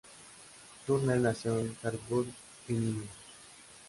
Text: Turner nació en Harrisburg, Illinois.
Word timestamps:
Turner 0.87 1.19
nació 1.19 1.59
en 1.59 1.77
Harrisburg, 1.83 2.25
Illinois. 2.67 3.05